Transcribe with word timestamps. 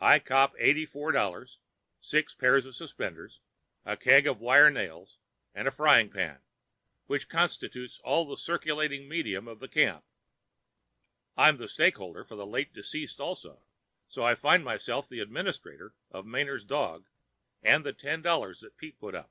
I 0.00 0.18
cop 0.18 0.56
eighty 0.58 0.84
four 0.84 1.12
dollars, 1.12 1.60
six 2.00 2.34
pairs 2.34 2.66
of 2.66 2.74
suspenders, 2.74 3.38
a 3.84 3.96
keg 3.96 4.26
of 4.26 4.40
wire 4.40 4.68
nails, 4.68 5.18
and 5.54 5.68
a 5.68 5.70
frying 5.70 6.10
pan, 6.10 6.40
which 7.06 7.28
constitutes 7.28 8.00
all 8.00 8.24
the 8.24 8.36
circulating 8.36 9.08
medium 9.08 9.46
of 9.46 9.60
the 9.60 9.68
camp. 9.68 10.04
I'm 11.36 11.58
the 11.58 11.68
stakeholder 11.68 12.24
for 12.24 12.34
the 12.34 12.44
late 12.48 12.72
deceased 12.74 13.20
also, 13.20 13.62
so 14.08 14.24
I 14.24 14.34
find 14.34 14.64
myself 14.64 15.08
the 15.08 15.20
administrator 15.20 15.94
of 16.10 16.26
Manard's 16.26 16.64
dog 16.64 17.06
and 17.62 17.84
the 17.86 17.92
ten 17.92 18.22
dollars 18.22 18.62
that 18.62 18.76
Pete 18.76 18.98
put 18.98 19.14
up. 19.14 19.30